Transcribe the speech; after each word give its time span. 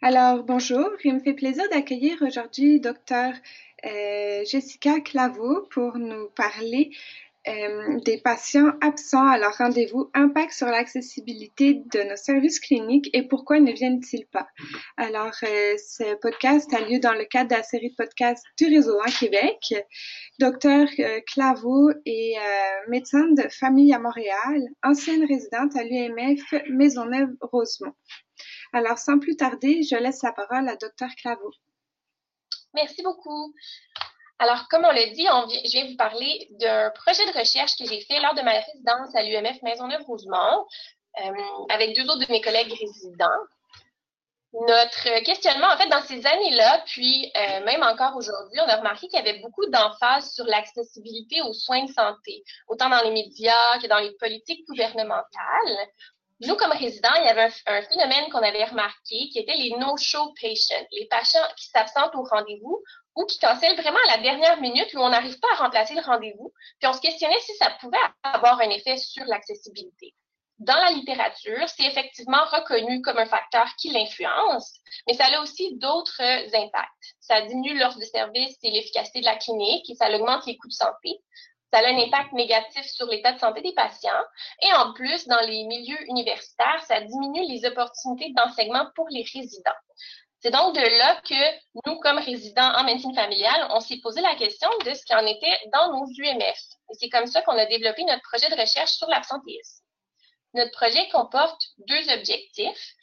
Alors, 0.00 0.44
bonjour. 0.44 0.88
Il 1.02 1.14
me 1.14 1.18
fait 1.18 1.34
plaisir 1.34 1.64
d'accueillir 1.72 2.22
aujourd'hui 2.22 2.78
Dr. 2.78 3.32
Euh, 3.84 4.44
Jessica 4.44 5.00
Claveau 5.00 5.66
pour 5.70 5.98
nous 5.98 6.28
parler 6.36 6.92
euh, 7.48 7.98
des 8.04 8.18
patients 8.18 8.72
absents 8.82 9.26
à 9.26 9.38
leur 9.38 9.56
rendez-vous, 9.56 10.10
impact 10.12 10.52
sur 10.52 10.66
l'accessibilité 10.66 11.82
de 11.92 12.02
nos 12.02 12.16
services 12.16 12.60
cliniques 12.60 13.08
et 13.14 13.26
pourquoi 13.26 13.58
ne 13.58 13.72
viennent-ils 13.72 14.26
pas? 14.26 14.46
Alors, 14.98 15.32
euh, 15.42 15.74
ce 15.78 16.14
podcast 16.16 16.72
a 16.74 16.80
lieu 16.80 16.98
dans 16.98 17.14
le 17.14 17.24
cadre 17.24 17.50
de 17.50 17.54
la 17.54 17.62
série 17.62 17.90
de 17.90 17.94
podcasts 17.96 18.44
du 18.58 18.66
réseau 18.66 18.98
en 19.00 19.10
Québec. 19.10 19.74
Docteur 20.38 20.88
euh, 20.98 21.20
Claveau 21.26 21.90
est 22.04 22.34
médecin 22.88 23.26
de 23.32 23.48
famille 23.48 23.94
à 23.94 23.98
Montréal, 23.98 24.60
ancienne 24.82 25.24
résidente 25.24 25.74
à 25.76 25.84
l'UMF 25.84 26.54
Maisonneuve-Rosemont. 26.70 27.94
Alors, 28.72 28.98
sans 28.98 29.18
plus 29.18 29.36
tarder, 29.36 29.82
je 29.82 29.96
laisse 29.96 30.22
la 30.22 30.32
parole 30.32 30.68
à 30.68 30.76
Docteur 30.76 31.08
Claveau. 31.16 31.50
Merci 32.74 33.02
beaucoup. 33.02 33.54
Alors, 34.40 34.68
comme 34.68 34.84
on 34.84 34.90
l'a 34.90 35.06
dit, 35.06 35.26
je 35.26 35.72
viens 35.72 35.86
vous 35.86 35.96
parler 35.96 36.48
d'un 36.60 36.90
projet 36.90 37.26
de 37.26 37.36
recherche 37.36 37.76
que 37.76 37.84
j'ai 37.86 38.00
fait 38.02 38.20
lors 38.20 38.34
de 38.34 38.42
ma 38.42 38.52
résidence 38.52 39.14
à 39.14 39.22
l'UMF 39.22 39.60
Maisonneuve-Rosemont 39.62 40.66
euh, 41.20 41.32
avec 41.70 41.96
deux 41.96 42.04
autres 42.04 42.24
de 42.24 42.32
mes 42.32 42.40
collègues 42.40 42.72
résidents. 42.72 43.26
Notre 44.52 45.24
questionnement, 45.24 45.66
en 45.66 45.76
fait, 45.76 45.88
dans 45.88 46.02
ces 46.02 46.24
années-là, 46.24 46.82
puis 46.86 47.30
euh, 47.36 47.64
même 47.64 47.82
encore 47.82 48.16
aujourd'hui, 48.16 48.60
on 48.60 48.68
a 48.68 48.76
remarqué 48.76 49.08
qu'il 49.08 49.18
y 49.18 49.28
avait 49.28 49.40
beaucoup 49.40 49.66
d'emphase 49.66 50.32
sur 50.32 50.44
l'accessibilité 50.44 51.42
aux 51.42 51.52
soins 51.52 51.84
de 51.84 51.92
santé, 51.92 52.42
autant 52.68 52.88
dans 52.88 53.02
les 53.02 53.10
médias 53.10 53.78
que 53.82 53.88
dans 53.88 53.98
les 53.98 54.12
politiques 54.18 54.66
gouvernementales. 54.66 55.88
Nous, 56.40 56.54
comme 56.54 56.70
résidents, 56.70 57.14
il 57.16 57.24
y 57.24 57.28
avait 57.28 57.50
un, 57.66 57.82
phénomène 57.82 58.30
qu'on 58.30 58.38
avait 58.38 58.64
remarqué 58.64 59.28
qui 59.32 59.38
était 59.38 59.56
les 59.56 59.70
no-show 59.70 60.32
patients, 60.40 60.86
les 60.92 61.06
patients 61.06 61.46
qui 61.56 61.66
s'absentent 61.68 62.14
au 62.14 62.22
rendez-vous 62.22 62.80
ou 63.16 63.24
qui 63.24 63.38
cancellent 63.38 63.76
vraiment 63.76 63.98
à 64.06 64.16
la 64.16 64.22
dernière 64.22 64.60
minute 64.60 64.94
où 64.94 64.98
on 64.98 65.08
n'arrive 65.08 65.38
pas 65.40 65.48
à 65.54 65.64
remplacer 65.64 65.94
le 65.94 66.00
rendez-vous. 66.02 66.52
Puis 66.78 66.88
on 66.88 66.92
se 66.92 67.00
questionnait 67.00 67.40
si 67.40 67.54
ça 67.56 67.70
pouvait 67.80 67.98
avoir 68.22 68.60
un 68.60 68.70
effet 68.70 68.96
sur 68.98 69.24
l'accessibilité. 69.24 70.14
Dans 70.58 70.78
la 70.78 70.90
littérature, 70.90 71.68
c'est 71.68 71.86
effectivement 71.86 72.44
reconnu 72.52 73.00
comme 73.02 73.18
un 73.18 73.26
facteur 73.26 73.66
qui 73.76 73.90
l'influence, 73.90 74.74
mais 75.06 75.14
ça 75.14 75.26
a 75.26 75.40
aussi 75.40 75.76
d'autres 75.76 76.20
impacts. 76.20 77.14
Ça 77.20 77.42
diminue 77.42 77.78
l'offre 77.78 77.98
de 77.98 78.04
service 78.04 78.56
et 78.64 78.70
l'efficacité 78.70 79.20
de 79.20 79.24
la 79.24 79.36
clinique 79.36 79.88
et 79.88 79.94
ça 79.94 80.12
augmente 80.12 80.46
les 80.46 80.56
coûts 80.56 80.68
de 80.68 80.72
santé. 80.72 81.20
Ça 81.72 81.80
a 81.80 81.88
un 81.88 81.98
impact 81.98 82.32
négatif 82.32 82.86
sur 82.86 83.06
l'état 83.06 83.32
de 83.32 83.38
santé 83.38 83.60
des 83.60 83.74
patients. 83.74 84.24
Et 84.62 84.72
en 84.72 84.92
plus, 84.94 85.26
dans 85.26 85.40
les 85.40 85.64
milieux 85.64 86.02
universitaires, 86.08 86.82
ça 86.86 87.00
diminue 87.00 87.46
les 87.46 87.66
opportunités 87.66 88.32
d'enseignement 88.34 88.86
pour 88.94 89.06
les 89.10 89.22
résidents. 89.22 89.78
C'est 90.40 90.52
donc 90.52 90.74
de 90.74 90.80
là 90.80 91.20
que 91.22 91.86
nous, 91.86 91.98
comme 91.98 92.18
résidents 92.18 92.72
en 92.76 92.84
médecine 92.84 93.14
familiale, 93.14 93.68
on 93.70 93.80
s'est 93.80 93.98
posé 94.02 94.20
la 94.20 94.36
question 94.36 94.68
de 94.84 94.94
ce 94.94 95.04
qu'il 95.04 95.16
en 95.16 95.26
était 95.26 95.58
dans 95.72 95.92
nos 95.92 96.06
UMF. 96.06 96.58
Et 96.90 96.94
c'est 96.94 97.08
comme 97.08 97.26
ça 97.26 97.42
qu'on 97.42 97.58
a 97.58 97.66
développé 97.66 98.04
notre 98.04 98.22
projet 98.22 98.48
de 98.48 98.60
recherche 98.60 98.92
sur 98.92 99.08
l'absentéisme. 99.08 99.82
Notre 100.54 100.70
projet 100.70 101.08
comporte 101.10 101.60
deux 101.78 102.12
objectifs. 102.12 102.94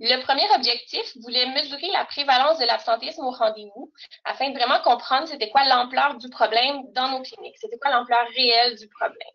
Le 0.00 0.20
premier 0.22 0.46
objectif 0.56 1.16
voulait 1.22 1.46
mesurer 1.50 1.90
la 1.92 2.04
prévalence 2.04 2.58
de 2.58 2.64
l'absentéisme 2.64 3.24
au 3.24 3.30
rendez-vous 3.30 3.92
afin 4.24 4.50
de 4.50 4.58
vraiment 4.58 4.80
comprendre 4.80 5.28
c'était 5.28 5.50
quoi 5.50 5.64
l'ampleur 5.64 6.16
du 6.16 6.28
problème 6.30 6.82
dans 6.92 7.08
nos 7.10 7.22
cliniques, 7.22 7.58
c'était 7.60 7.78
quoi 7.78 7.92
l'ampleur 7.92 8.26
réelle 8.34 8.76
du 8.76 8.88
problème. 8.88 9.34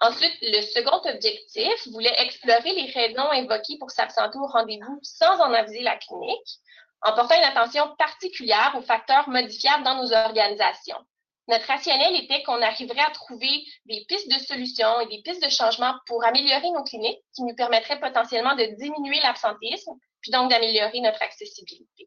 Ensuite, 0.00 0.36
le 0.42 0.60
second 0.62 1.00
objectif 1.08 1.88
voulait 1.92 2.14
explorer 2.18 2.72
les 2.72 2.90
raisons 2.92 3.30
invoquées 3.30 3.78
pour 3.78 3.90
s'absenter 3.90 4.38
au 4.38 4.46
rendez-vous 4.46 4.98
sans 5.02 5.40
en 5.40 5.52
aviser 5.52 5.82
la 5.82 5.96
clinique, 5.96 6.60
en 7.02 7.14
portant 7.14 7.36
une 7.36 7.44
attention 7.44 7.94
particulière 7.96 8.74
aux 8.76 8.82
facteurs 8.82 9.28
modifiables 9.28 9.84
dans 9.84 9.96
nos 9.96 10.12
organisations. 10.12 11.04
Notre 11.46 11.66
rationnel 11.66 12.16
était 12.16 12.42
qu'on 12.42 12.62
arriverait 12.62 13.02
à 13.02 13.10
trouver 13.10 13.64
des 13.84 14.04
pistes 14.08 14.30
de 14.30 14.38
solutions 14.38 15.00
et 15.00 15.06
des 15.06 15.22
pistes 15.22 15.44
de 15.44 15.50
changement 15.50 15.94
pour 16.06 16.24
améliorer 16.24 16.70
nos 16.70 16.82
cliniques 16.84 17.20
qui 17.34 17.42
nous 17.42 17.54
permettraient 17.54 18.00
potentiellement 18.00 18.54
de 18.54 18.64
diminuer 18.80 19.20
l'absentéisme, 19.20 19.92
puis 20.22 20.30
donc 20.30 20.50
d'améliorer 20.50 21.00
notre 21.00 21.22
accessibilité. 21.22 22.06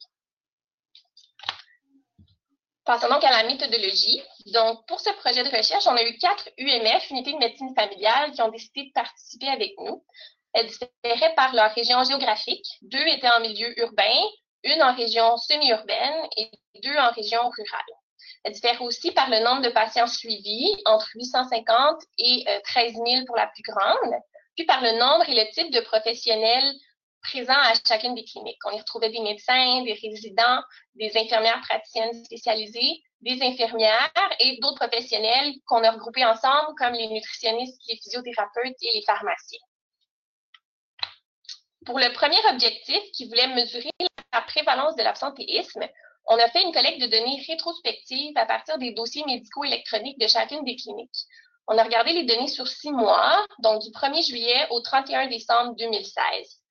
Passons 2.84 3.10
donc 3.10 3.24
à 3.24 3.30
la 3.30 3.44
méthodologie. 3.44 4.24
Donc, 4.54 4.88
pour 4.88 5.02
ce 5.02 5.10
projet 5.20 5.44
de 5.44 5.56
recherche, 5.56 5.86
on 5.88 5.96
a 5.98 6.04
eu 6.04 6.18
quatre 6.20 6.50
UMF, 6.58 7.12
unités 7.12 7.34
de 7.34 7.38
médecine 7.38 7.76
familiale, 7.76 8.32
qui 8.32 8.42
ont 8.42 8.48
décidé 8.48 8.86
de 8.86 8.92
participer 8.94 9.50
avec 9.50 9.74
nous. 9.78 10.06
Elles 10.54 10.68
différaient 10.68 11.36
par 11.36 11.54
leur 11.54 11.74
région 11.74 12.02
géographique. 12.06 12.66
Deux 12.82 13.06
étaient 13.08 13.30
en 13.30 13.42
milieu 13.42 13.78
urbain, 13.82 14.24
une 14.64 14.82
en 14.82 14.96
région 14.96 15.36
semi-urbaine 15.36 16.28
et 16.38 16.50
deux 16.82 16.96
en 16.96 17.12
région 17.12 17.42
rurale. 17.42 18.07
Elles 18.48 18.54
diffèrent 18.54 18.82
aussi 18.82 19.12
par 19.12 19.30
le 19.30 19.40
nombre 19.44 19.62
de 19.62 19.68
patients 19.68 20.08
suivis, 20.08 20.74
entre 20.86 21.06
850 21.16 22.02
et 22.20 22.46
13 22.64 22.94
euh, 22.96 23.06
000 23.06 23.26
pour 23.26 23.36
la 23.36 23.48
plus 23.48 23.62
grande, 23.62 24.14
puis 24.56 24.66
par 24.66 24.82
le 24.82 24.98
nombre 24.98 25.28
et 25.28 25.36
le 25.36 25.52
type 25.52 25.70
de 25.70 25.82
professionnels 25.82 26.74
présents 27.22 27.52
à 27.52 27.74
chacune 27.86 28.16
des 28.16 28.24
cliniques. 28.24 28.66
On 28.66 28.72
y 28.72 28.80
retrouvait 28.80 29.10
des 29.10 29.20
médecins, 29.20 29.84
des 29.84 30.00
résidents, 30.02 30.62
des 30.96 31.12
infirmières 31.18 31.60
praticiennes 31.60 32.24
spécialisées, 32.24 33.04
des 33.20 33.38
infirmières 33.44 34.14
et 34.40 34.58
d'autres 34.62 34.88
professionnels 34.88 35.54
qu'on 35.66 35.84
a 35.84 35.92
regroupés 35.92 36.24
ensemble, 36.24 36.74
comme 36.78 36.94
les 36.94 37.08
nutritionnistes, 37.08 37.82
les 37.90 37.98
physiothérapeutes 37.98 38.82
et 38.82 38.94
les 38.94 39.04
pharmaciens. 39.06 39.60
Pour 41.86 42.00
le 42.00 42.14
premier 42.14 42.40
objectif, 42.50 43.02
qui 43.12 43.28
voulait 43.28 43.48
mesurer 43.48 43.92
la 44.32 44.42
prévalence 44.44 44.96
de 44.96 45.04
l'absentéisme, 45.04 45.86
on 46.28 46.38
a 46.38 46.50
fait 46.50 46.62
une 46.62 46.74
collecte 46.74 47.02
de 47.02 47.08
données 47.08 47.44
rétrospectives 47.48 48.38
à 48.38 48.46
partir 48.46 48.78
des 48.78 48.92
dossiers 48.92 49.24
médicaux 49.26 49.64
électroniques 49.64 50.20
de 50.20 50.28
chacune 50.28 50.64
des 50.66 50.76
cliniques. 50.76 51.26
On 51.68 51.78
a 51.78 51.84
regardé 51.84 52.12
les 52.12 52.24
données 52.24 52.48
sur 52.48 52.68
six 52.68 52.92
mois, 52.92 53.46
donc 53.60 53.82
du 53.82 53.90
1er 53.90 54.26
juillet 54.26 54.68
au 54.70 54.82
31 54.82 55.28
décembre 55.28 55.76
2016. 55.76 56.62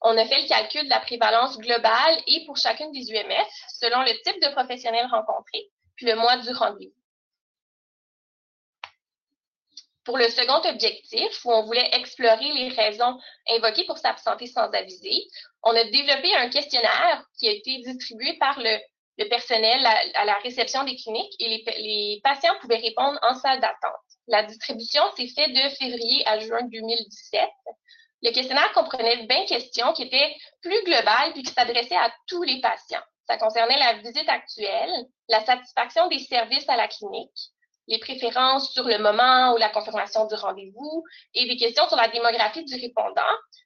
On 0.00 0.16
a 0.16 0.24
fait 0.24 0.42
le 0.42 0.48
calcul 0.48 0.84
de 0.84 0.90
la 0.90 1.00
prévalence 1.00 1.58
globale 1.58 2.16
et 2.26 2.44
pour 2.46 2.56
chacune 2.56 2.90
des 2.92 3.12
UMF 3.12 3.48
selon 3.80 4.00
le 4.02 4.12
type 4.22 4.42
de 4.42 4.52
professionnel 4.52 5.06
rencontré, 5.06 5.70
puis 5.94 6.06
le 6.06 6.16
mois 6.16 6.38
du 6.38 6.50
rendez-vous. 6.52 6.92
Pour 10.04 10.18
le 10.18 10.28
second 10.30 10.68
objectif, 10.68 11.44
où 11.44 11.52
on 11.52 11.62
voulait 11.62 11.88
explorer 11.92 12.52
les 12.52 12.70
raisons 12.70 13.20
invoquées 13.48 13.84
pour 13.84 13.98
s'absenter 13.98 14.48
sans 14.48 14.68
aviser, 14.72 15.22
on 15.62 15.70
a 15.70 15.84
développé 15.84 16.34
un 16.34 16.48
questionnaire 16.48 17.24
qui 17.38 17.46
a 17.46 17.52
été 17.52 17.78
distribué 17.82 18.36
par 18.38 18.58
le, 18.58 18.80
personnel 19.28 19.86
à, 20.14 20.24
la 20.24 20.34
réception 20.38 20.84
des 20.84 20.96
cliniques 20.96 21.34
et 21.38 21.48
les, 21.48 21.64
les 21.78 22.20
patients 22.22 22.54
pouvaient 22.60 22.76
répondre 22.76 23.18
en 23.22 23.34
salle 23.34 23.60
d'attente. 23.60 23.92
La 24.28 24.42
distribution 24.42 25.02
s'est 25.16 25.28
faite 25.28 25.52
de 25.52 25.68
février 25.76 26.26
à 26.26 26.38
juin 26.38 26.62
2017 26.62 27.48
le 28.22 28.30
questionnaire 28.30 28.72
comprenait 28.72 29.26
20 29.26 29.46
questions 29.46 29.92
qui 29.92 30.04
étaient 30.04 30.36
plus 30.60 30.84
globales 30.84 31.32
puis 31.32 31.42
qui 31.42 31.52
s'adressaient 31.52 31.96
à 31.96 32.12
tous 32.28 32.42
les 32.42 32.60
patients. 32.60 33.02
Ça 33.26 33.36
concernait 33.36 33.78
la 33.78 33.94
visite 33.94 34.28
actuelle, 34.28 34.90
la 35.28 35.44
satisfaction 35.44 36.08
des 36.08 36.20
services 36.20 36.68
à 36.68 36.76
la 36.76 36.88
clinique, 36.88 37.50
les 37.88 37.98
préférences 37.98 38.72
sur 38.72 38.84
le 38.84 38.98
moment 38.98 39.54
ou 39.54 39.56
la 39.56 39.68
confirmation 39.68 40.26
du 40.26 40.34
rendez-vous 40.34 41.04
et 41.34 41.46
des 41.46 41.56
questions 41.56 41.86
sur 41.88 41.96
la 41.96 42.08
démographie 42.08 42.64
du 42.64 42.74
répondant. 42.74 43.22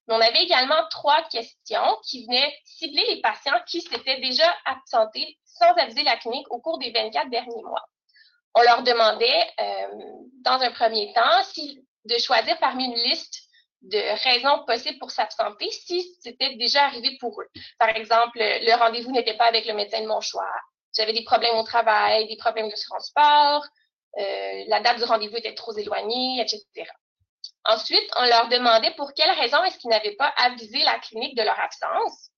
Mais 0.08 0.14
on 0.14 0.20
avait 0.20 0.42
également 0.42 0.86
trois 0.90 1.22
questions 1.30 1.98
qui 2.04 2.26
venaient 2.26 2.54
cibler 2.64 3.04
les 3.08 3.20
patients 3.20 3.60
qui 3.66 3.80
s'étaient 3.80 4.20
déjà 4.20 4.54
absentés 4.64 5.38
sans 5.44 5.72
aviser 5.74 6.02
la 6.02 6.16
clinique 6.16 6.50
au 6.50 6.60
cours 6.60 6.78
des 6.78 6.90
24 6.90 7.28
derniers 7.30 7.62
mois. 7.62 7.84
On 8.54 8.62
leur 8.62 8.82
demandait, 8.82 9.46
euh, 9.60 9.86
dans 10.42 10.60
un 10.60 10.70
premier 10.70 11.12
temps, 11.12 11.42
de 12.04 12.18
choisir 12.18 12.58
parmi 12.58 12.86
une 12.86 12.94
liste 12.94 13.42
de 13.82 13.98
raisons 14.24 14.64
possibles 14.64 14.98
pour 14.98 15.10
s'absenter 15.10 15.70
si 15.70 16.16
c'était 16.20 16.56
déjà 16.56 16.84
arrivé 16.84 17.16
pour 17.20 17.40
eux. 17.40 17.48
Par 17.78 17.90
exemple, 17.90 18.38
le 18.38 18.74
rendez-vous 18.78 19.12
n'était 19.12 19.36
pas 19.36 19.46
avec 19.46 19.66
le 19.66 19.74
médecin 19.74 20.00
de 20.00 20.06
mon 20.06 20.20
choix, 20.20 20.50
j'avais 20.96 21.12
des 21.12 21.24
problèmes 21.24 21.56
au 21.56 21.62
travail, 21.62 22.26
des 22.26 22.36
problèmes 22.36 22.68
de 22.68 22.74
transport, 22.74 23.66
euh, 24.18 24.64
la 24.68 24.80
date 24.80 24.98
du 24.98 25.04
rendez-vous 25.04 25.36
était 25.36 25.54
trop 25.54 25.76
éloignée, 25.76 26.40
etc. 26.40 26.90
Ensuite, 27.64 28.08
on 28.16 28.24
leur 28.24 28.48
demandait 28.48 28.94
pour 28.96 29.12
quelles 29.12 29.30
raisons 29.32 29.62
est-ce 29.64 29.78
qu'ils 29.78 29.90
n'avaient 29.90 30.16
pas 30.16 30.32
avisé 30.36 30.78
la 30.84 30.98
clinique 30.98 31.36
de 31.36 31.42
leur 31.42 31.58
absence. 31.58 32.30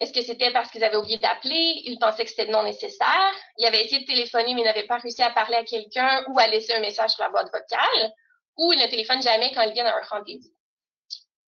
Est-ce 0.00 0.12
que 0.12 0.22
c'était 0.22 0.52
parce 0.52 0.70
qu'ils 0.70 0.84
avaient 0.84 0.96
oublié 0.96 1.18
d'appeler, 1.18 1.82
ils 1.84 1.98
pensaient 1.98 2.24
que 2.24 2.30
c'était 2.30 2.50
non 2.50 2.62
nécessaire, 2.62 3.32
ils 3.58 3.66
avaient 3.66 3.84
essayé 3.84 4.00
de 4.00 4.06
téléphoner 4.06 4.54
mais 4.54 4.62
n'avaient 4.62 4.86
pas 4.86 4.96
réussi 4.96 5.22
à 5.22 5.30
parler 5.30 5.56
à 5.56 5.64
quelqu'un 5.64 6.24
ou 6.28 6.38
à 6.38 6.46
laisser 6.46 6.72
un 6.72 6.80
message 6.80 7.10
sur 7.10 7.22
la 7.22 7.30
boîte 7.30 7.52
vocale, 7.52 8.12
ou 8.56 8.72
ils 8.72 8.78
ne 8.78 8.86
téléphonent 8.86 9.22
jamais 9.22 9.52
quand 9.54 9.62
ils 9.62 9.72
viennent 9.72 9.86
à 9.86 9.96
un 9.96 10.02
rendez-vous. 10.02 10.48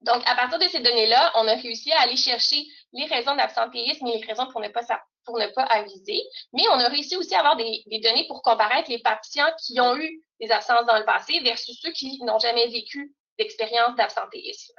Donc, 0.03 0.23
à 0.27 0.35
partir 0.35 0.59
de 0.59 0.67
ces 0.67 0.81
données-là, 0.81 1.33
on 1.37 1.47
a 1.47 1.55
réussi 1.55 1.93
à 1.93 2.01
aller 2.01 2.17
chercher 2.17 2.67
les 2.93 3.07
raisons 3.07 3.37
d'absentéisme 3.37 4.07
et 4.09 4.19
les 4.19 4.27
raisons 4.27 4.47
pour 4.51 4.61
ne 4.61 4.69
pas, 4.69 4.83
pour 5.25 5.39
ne 5.39 5.47
pas 5.47 5.63
aviser. 5.63 6.21
Mais 6.53 6.65
on 6.71 6.79
a 6.79 6.89
réussi 6.89 7.17
aussi 7.17 7.35
à 7.35 7.39
avoir 7.39 7.57
des, 7.57 7.85
données 8.03 8.27
pour 8.27 8.43
comparaître 8.43 8.91
les 8.91 8.99
patients 8.99 9.51
qui 9.65 9.81
ont 9.81 9.97
eu 9.97 10.23
des 10.41 10.51
absences 10.51 10.87
dans 10.87 10.99
le 10.99 11.05
passé 11.05 11.39
versus 11.41 11.79
ceux 11.81 11.93
qui 11.93 12.19
n'ont 12.23 12.39
jamais 12.41 12.67
vécu 12.69 13.15
d'expérience 13.39 13.95
d'absentéisme. 13.97 14.75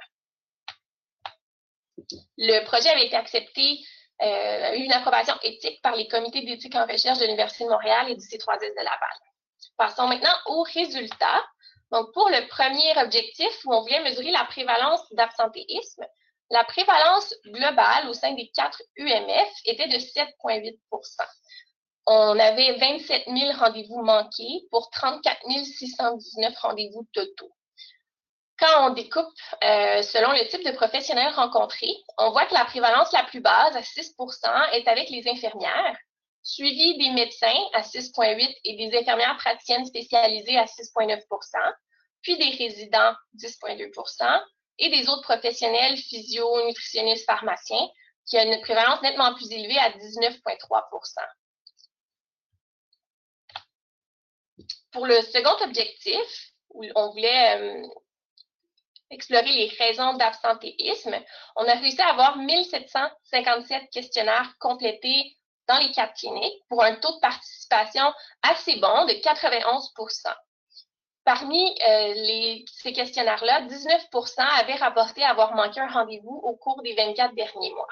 Le 2.36 2.64
projet 2.64 2.90
avait 2.90 3.06
été 3.06 3.16
accepté 3.16 3.80
euh, 4.22 4.74
eu 4.74 4.84
une 4.84 4.92
approbation 4.92 5.34
éthique 5.42 5.80
par 5.82 5.96
les 5.96 6.06
comités 6.06 6.42
d'éthique 6.42 6.74
en 6.74 6.86
recherche 6.86 7.18
de 7.18 7.24
l'Université 7.24 7.64
de 7.64 7.70
Montréal 7.70 8.10
et 8.10 8.14
du 8.14 8.20
C3S 8.20 8.60
de 8.60 8.84
Laval. 8.84 9.18
Passons 9.76 10.06
maintenant 10.06 10.34
aux 10.46 10.62
résultats. 10.62 11.42
Donc, 11.94 12.12
pour 12.12 12.28
le 12.28 12.44
premier 12.48 12.98
objectif, 12.98 13.52
où 13.64 13.72
on 13.72 13.82
voulait 13.82 14.02
mesurer 14.02 14.32
la 14.32 14.44
prévalence 14.46 15.00
d'absentéisme, 15.12 16.04
la 16.50 16.64
prévalence 16.64 17.32
globale 17.46 18.08
au 18.08 18.14
sein 18.14 18.32
des 18.32 18.50
quatre 18.52 18.82
UMF 18.96 19.48
était 19.64 19.86
de 19.86 19.98
7,8% 19.98 20.72
On 22.06 22.36
avait 22.36 22.72
27 22.78 23.26
000 23.28 23.52
rendez-vous 23.56 24.02
manqués 24.02 24.66
pour 24.72 24.90
34 24.90 25.38
619 25.48 26.58
rendez-vous 26.58 27.06
totaux. 27.12 27.52
Quand 28.58 28.88
on 28.88 28.94
découpe 28.94 29.26
euh, 29.62 30.02
selon 30.02 30.32
le 30.32 30.48
type 30.48 30.64
de 30.64 30.72
professionnel 30.72 31.32
rencontré, 31.34 31.86
on 32.18 32.32
voit 32.32 32.46
que 32.46 32.54
la 32.54 32.64
prévalence 32.64 33.12
la 33.12 33.22
plus 33.22 33.40
basse, 33.40 33.76
à 33.76 33.82
6% 33.82 34.72
est 34.72 34.88
avec 34.88 35.10
les 35.10 35.28
infirmières, 35.28 35.96
suivie 36.44 36.96
des 36.98 37.10
médecins 37.10 37.58
à 37.72 37.80
6,8 37.80 38.56
et 38.64 38.76
des 38.76 38.96
infirmières 38.96 39.36
praticiennes 39.38 39.86
spécialisées 39.86 40.58
à 40.58 40.66
6,9% 40.66 41.18
puis 42.24 42.36
des 42.38 42.50
résidents 42.56 43.14
10,2% 43.36 44.42
et 44.78 44.90
des 44.90 45.08
autres 45.08 45.22
professionnels 45.22 45.96
physio, 45.96 46.66
nutritionnistes, 46.66 47.26
pharmaciens 47.26 47.88
qui 48.26 48.36
ont 48.38 48.52
une 48.52 48.60
prévalence 48.62 49.02
nettement 49.02 49.34
plus 49.34 49.52
élevée 49.52 49.78
à 49.78 49.90
19,3% 49.90 51.18
Pour 54.90 55.06
le 55.06 55.20
second 55.22 55.62
objectif, 55.62 56.52
où 56.70 56.84
on 56.94 57.10
voulait 57.10 57.58
euh, 57.58 57.86
explorer 59.10 59.52
les 59.52 59.68
raisons 59.78 60.14
d'absentéisme, 60.14 61.14
on 61.56 61.68
a 61.68 61.74
réussi 61.74 62.00
à 62.00 62.08
avoir 62.08 62.38
1757 62.38 63.90
questionnaires 63.90 64.54
complétés 64.58 65.36
dans 65.68 65.78
les 65.78 65.90
quatre 65.92 66.14
cliniques 66.14 66.62
pour 66.68 66.82
un 66.82 66.94
taux 66.96 67.14
de 67.14 67.20
participation 67.20 68.12
assez 68.42 68.76
bon 68.76 69.06
de 69.06 69.12
91% 69.12 70.34
Parmi 71.24 71.74
euh, 71.88 72.58
ces 72.66 72.92
questionnaires-là, 72.92 73.62
19% 73.62 74.40
avaient 74.60 74.74
rapporté 74.74 75.22
avoir 75.22 75.54
manqué 75.54 75.80
un 75.80 75.88
rendez-vous 75.88 76.40
au 76.44 76.54
cours 76.56 76.82
des 76.82 76.94
24 76.94 77.34
derniers 77.34 77.72
mois. 77.72 77.88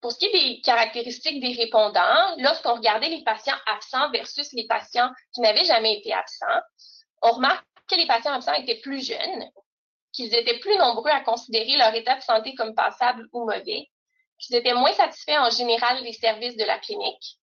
Pour 0.00 0.12
ce 0.12 0.18
qui 0.18 0.26
est 0.26 0.32
des 0.32 0.60
caractéristiques 0.60 1.40
des 1.40 1.54
répondants, 1.60 2.36
lorsqu'on 2.38 2.74
regardait 2.74 3.08
les 3.08 3.24
patients 3.24 3.56
absents 3.66 4.10
versus 4.12 4.52
les 4.52 4.66
patients 4.68 5.10
qui 5.34 5.40
n'avaient 5.40 5.64
jamais 5.64 5.98
été 5.98 6.12
absents, 6.12 6.60
on 7.22 7.32
remarque 7.32 7.66
que 7.90 7.96
les 7.96 8.06
patients 8.06 8.34
absents 8.34 8.54
étaient 8.54 8.80
plus 8.80 9.04
jeunes, 9.04 9.50
qu'ils 10.12 10.32
étaient 10.32 10.60
plus 10.60 10.76
nombreux 10.76 11.10
à 11.10 11.22
considérer 11.22 11.76
leur 11.76 11.92
état 11.94 12.14
de 12.14 12.22
santé 12.22 12.54
comme 12.54 12.76
passable 12.76 13.26
ou 13.32 13.40
mauvais, 13.40 13.88
qu'ils 14.38 14.56
étaient 14.56 14.74
moins 14.74 14.92
satisfaits 14.92 15.38
en 15.38 15.50
général 15.50 16.02
des 16.02 16.12
services 16.12 16.56
de 16.56 16.64
la 16.64 16.78
clinique 16.78 17.38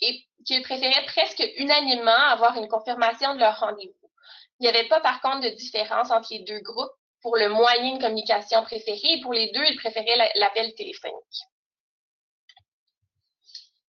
et 0.00 0.24
qu'ils 0.44 0.62
préféraient 0.62 1.06
presque 1.06 1.44
unanimement 1.56 2.10
avoir 2.10 2.56
une 2.56 2.68
confirmation 2.68 3.34
de 3.34 3.40
leur 3.40 3.58
rendez-vous. 3.58 4.10
Il 4.58 4.64
n'y 4.64 4.68
avait 4.68 4.88
pas, 4.88 5.00
par 5.00 5.20
contre, 5.20 5.40
de 5.40 5.48
différence 5.50 6.10
entre 6.10 6.28
les 6.30 6.40
deux 6.40 6.60
groupes 6.60 6.92
pour 7.20 7.36
le 7.36 7.48
moyen 7.48 7.96
de 7.96 8.02
communication 8.02 8.62
préféré. 8.62 9.20
Pour 9.22 9.32
les 9.32 9.50
deux, 9.52 9.64
ils 9.64 9.76
préféraient 9.76 10.32
l'appel 10.36 10.74
téléphonique. 10.74 11.42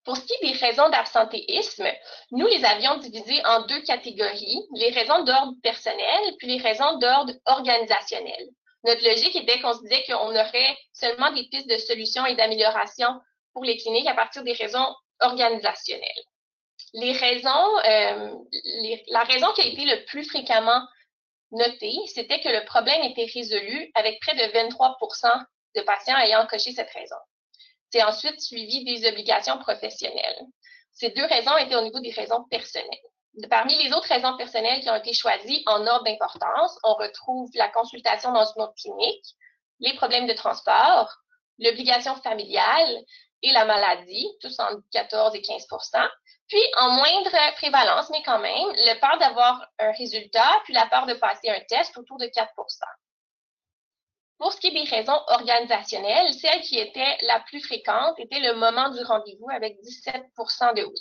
Pour 0.04 0.18
ce 0.18 0.26
qui 0.26 0.34
est 0.34 0.52
des 0.52 0.60
raisons 0.60 0.90
d'absentéisme, 0.90 1.88
nous 2.32 2.46
les 2.48 2.66
avions 2.66 2.98
divisées 2.98 3.42
en 3.46 3.66
deux 3.66 3.82
catégories, 3.84 4.62
les 4.76 4.90
raisons 4.90 5.24
d'ordre 5.24 5.54
personnel 5.64 6.36
puis 6.38 6.48
les 6.48 6.62
raisons 6.62 6.98
d'ordre 6.98 7.34
organisationnel. 7.46 8.50
Notre 8.84 9.04
logique 9.04 9.36
était 9.36 9.60
qu'on 9.62 9.74
se 9.74 9.82
disait 9.82 10.04
qu'on 10.06 10.30
aurait 10.30 10.78
seulement 10.92 11.32
des 11.32 11.48
pistes 11.48 11.70
de 11.70 11.78
solutions 11.78 12.26
et 12.26 12.36
d'amélioration 12.36 13.22
pour 13.54 13.64
les 13.64 13.78
cliniques 13.78 14.08
à 14.08 14.14
partir 14.14 14.44
des 14.44 14.54
raisons 14.54 14.94
organisationnelles. 15.22 16.24
Les 16.94 17.14
raisons, 17.14 17.80
euh, 17.88 18.36
la 19.08 19.24
raison 19.24 19.52
qui 19.54 19.62
a 19.62 19.66
été 19.66 19.86
le 19.86 20.06
plus 20.06 20.26
fréquemment 20.26 20.82
notée, 21.52 21.96
c'était 22.08 22.42
que 22.42 22.50
le 22.50 22.66
problème 22.66 23.04
était 23.04 23.30
résolu 23.34 23.92
avec 23.96 24.20
près 24.22 24.36
de 24.36 24.52
23% 24.52 25.46
de 25.76 25.82
patients 25.82 26.18
ayant 26.18 26.46
coché 26.48 26.72
cette 26.72 26.92
raison. 26.92 27.16
C'est 27.92 28.04
ensuite 28.04 28.42
suivi 28.42 28.84
des 28.84 29.08
obligations 29.08 29.58
professionnelles. 29.60 30.40
Ces 30.92 31.12
deux 31.12 31.26
raisons 31.26 31.56
étaient 31.58 31.76
au 31.76 31.84
niveau 31.84 32.00
des 32.00 32.12
raisons 32.12 32.44
personnelles. 32.50 32.90
Parmi 33.50 33.76
les 33.84 33.92
autres 33.94 34.08
raisons 34.10 34.38
personnelles 34.38 34.82
qui 34.82 34.90
ont 34.90 34.96
été 34.96 35.14
choisies 35.14 35.64
en 35.66 35.86
ordre 35.88 36.04
d'importance, 36.04 36.78
on 36.84 36.94
retrouve 36.94 37.50
la 37.56 37.68
consultation 37.70 38.32
dans 38.32 38.46
une 38.46 38.62
autre 38.62 38.76
clinique, 38.76 39.26
les 39.80 39.96
problèmes 39.96 40.28
de 40.28 40.34
transport, 40.34 41.12
l'obligation 41.58 42.16
familiale 42.18 43.04
et 43.42 43.52
la 43.52 43.66
maladie, 43.66 44.28
tous 44.40 44.60
en 44.60 44.70
14 44.92 45.36
et 45.36 45.42
15% 45.42 46.10
Puis, 46.48 46.62
en 46.78 46.92
moindre 46.92 47.54
prévalence, 47.56 48.10
mais 48.12 48.22
quand 48.24 48.40
même, 48.40 48.68
le 48.76 49.00
peur 49.00 49.18
d'avoir 49.18 49.68
un 49.80 49.92
résultat, 49.94 50.62
puis 50.66 50.74
la 50.74 50.86
peur 50.86 51.08
de 51.08 51.14
passer 51.16 51.50
un 51.50 51.60
test 51.62 51.98
autour 51.98 52.18
de 52.20 52.26
4% 52.26 52.48
pour 54.44 54.52
ce 54.52 54.60
qui 54.60 54.68
est 54.68 54.72
des 54.72 54.90
raisons 54.90 55.20
organisationnelles, 55.28 56.34
celle 56.34 56.60
qui 56.64 56.78
était 56.78 57.18
la 57.22 57.40
plus 57.48 57.62
fréquente 57.62 58.20
était 58.20 58.42
le 58.42 58.56
moment 58.56 58.90
du 58.90 59.02
rendez-vous 59.04 59.50
avec 59.50 59.78
17% 59.78 60.76
de 60.76 60.84
oui. 60.84 61.00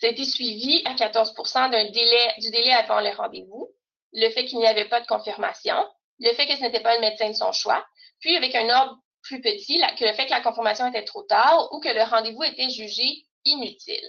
C'était 0.00 0.24
suivi 0.24 0.82
à 0.86 0.94
14 0.94 1.34
d'un 1.54 1.90
délai, 1.90 2.34
du 2.38 2.50
délai 2.50 2.72
avant 2.72 3.00
le 3.00 3.10
rendez-vous, 3.10 3.70
le 4.12 4.30
fait 4.30 4.46
qu'il 4.46 4.58
n'y 4.58 4.66
avait 4.66 4.88
pas 4.88 5.00
de 5.00 5.06
confirmation, 5.06 5.76
le 6.18 6.32
fait 6.32 6.46
que 6.46 6.56
ce 6.56 6.62
n'était 6.62 6.80
pas 6.80 6.94
le 6.94 7.00
médecin 7.00 7.28
de 7.28 7.34
son 7.34 7.52
choix, 7.52 7.84
puis 8.18 8.34
avec 8.36 8.54
un 8.54 8.68
ordre 8.70 8.96
plus 9.22 9.42
petit, 9.42 9.78
que 9.98 10.04
le 10.04 10.14
fait 10.14 10.24
que 10.24 10.30
la 10.30 10.40
confirmation 10.40 10.86
était 10.86 11.04
trop 11.04 11.22
tard 11.24 11.68
ou 11.72 11.80
que 11.80 11.88
le 11.88 12.02
rendez-vous 12.02 12.42
était 12.44 12.70
jugé 12.70 13.26
inutile. 13.44 14.08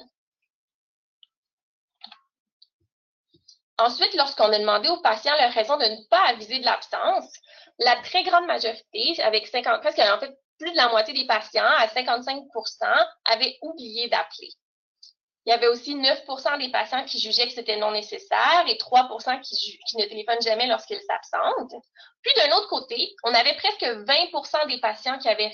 Ensuite, 3.77 4.13
lorsqu'on 4.13 4.53
a 4.53 4.59
demandé 4.59 4.87
aux 4.87 5.01
patients 5.01 5.35
leur 5.39 5.51
raison 5.51 5.75
de 5.75 5.85
ne 5.85 6.07
pas 6.07 6.21
aviser 6.27 6.59
de 6.59 6.65
l'absence, 6.65 7.33
la 7.79 7.97
très 7.97 8.23
grande 8.23 8.45
majorité, 8.45 9.21
avec 9.23 9.47
50, 9.47 9.81
presque 9.81 9.99
en 9.99 10.19
fait 10.19 10.31
plus 10.57 10.71
de 10.71 10.77
la 10.77 10.89
moitié 10.89 11.13
des 11.13 11.25
patients, 11.25 11.65
à 11.65 11.87
55% 11.87 13.07
avaient 13.25 13.57
oublié 13.61 14.07
d'appeler. 14.07 14.51
Il 15.45 15.49
y 15.49 15.53
avait 15.53 15.67
aussi 15.67 15.95
9% 15.95 16.59
des 16.59 16.69
patients 16.69 17.03
qui 17.03 17.19
jugeaient 17.19 17.47
que 17.47 17.53
c'était 17.53 17.77
non 17.77 17.91
nécessaire 17.91 18.63
et 18.67 18.77
3 18.77 19.09
qui, 19.41 19.79
qui 19.87 19.97
ne 19.97 20.05
téléphonent 20.05 20.41
jamais 20.41 20.67
lorsqu'ils 20.67 21.01
s'absentent. 21.01 21.81
Puis 22.21 22.31
d'un 22.37 22.55
autre 22.57 22.67
côté, 22.67 23.15
on 23.23 23.33
avait 23.33 23.55
presque 23.55 23.81
20% 23.81 24.67
des 24.67 24.79
patients 24.79 25.17
qui 25.17 25.29
avaient, 25.29 25.51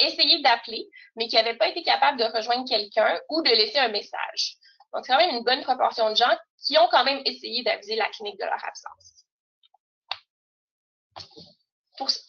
essayé 0.00 0.40
d'appeler, 0.42 0.88
mais 1.16 1.26
qui 1.26 1.34
n'avaient 1.34 1.56
pas 1.56 1.68
été 1.68 1.82
capables 1.82 2.18
de 2.18 2.24
rejoindre 2.24 2.68
quelqu'un 2.68 3.18
ou 3.28 3.42
de 3.42 3.50
laisser 3.50 3.78
un 3.78 3.88
message. 3.88 4.56
Donc, 4.92 5.04
c'est 5.04 5.12
quand 5.12 5.18
même 5.18 5.36
une 5.36 5.44
bonne 5.44 5.62
proportion 5.62 6.10
de 6.10 6.16
gens 6.16 6.36
qui 6.64 6.78
ont 6.78 6.88
quand 6.90 7.04
même 7.04 7.20
essayé 7.24 7.64
d'aviser 7.64 7.96
la 7.96 8.08
clinique 8.10 8.38
de 8.38 8.44
leur 8.44 8.64
absence. 8.64 9.24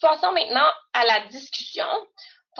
Passons 0.00 0.32
maintenant 0.32 0.68
à 0.92 1.04
la 1.04 1.20
discussion. 1.28 1.86